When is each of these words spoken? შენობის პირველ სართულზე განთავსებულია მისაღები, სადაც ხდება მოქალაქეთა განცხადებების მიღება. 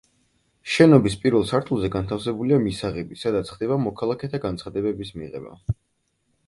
შენობის 0.75 1.17
პირველ 1.25 1.45
სართულზე 1.49 1.91
განთავსებულია 1.97 2.59
მისაღები, 2.65 3.19
სადაც 3.25 3.53
ხდება 3.57 3.79
მოქალაქეთა 3.87 4.43
განცხადებების 4.49 5.15
მიღება. 5.21 5.59